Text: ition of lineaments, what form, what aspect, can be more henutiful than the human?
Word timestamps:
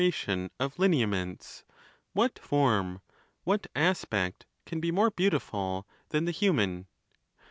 ition 0.03 0.49
of 0.59 0.79
lineaments, 0.79 1.63
what 2.13 2.39
form, 2.39 3.01
what 3.43 3.67
aspect, 3.75 4.47
can 4.65 4.79
be 4.79 4.89
more 4.91 5.11
henutiful 5.11 5.83
than 6.09 6.25
the 6.25 6.31
human? 6.31 6.87